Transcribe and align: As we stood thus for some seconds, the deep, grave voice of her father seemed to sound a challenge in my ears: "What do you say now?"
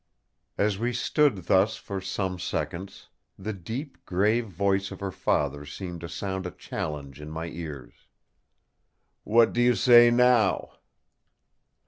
As 0.57 0.79
we 0.79 0.93
stood 0.93 1.45
thus 1.45 1.75
for 1.77 2.01
some 2.01 2.39
seconds, 2.39 3.09
the 3.37 3.53
deep, 3.53 4.03
grave 4.03 4.47
voice 4.47 4.89
of 4.89 4.99
her 4.99 5.11
father 5.11 5.63
seemed 5.63 6.01
to 6.01 6.09
sound 6.09 6.47
a 6.47 6.49
challenge 6.49 7.21
in 7.21 7.29
my 7.29 7.45
ears: 7.49 8.07
"What 9.23 9.53
do 9.53 9.61
you 9.61 9.75
say 9.75 10.09
now?" 10.09 10.71